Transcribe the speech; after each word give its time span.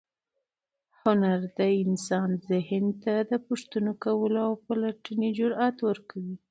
هنر 1.01 1.39
د 1.59 1.59
انسان 1.83 2.29
ذهن 2.49 2.85
ته 3.03 3.13
د 3.29 3.31
پوښتنې 3.45 3.93
کولو 4.03 4.39
او 4.47 4.53
پلټنې 4.65 5.29
جرات 5.37 5.77
ورکوي. 5.89 6.35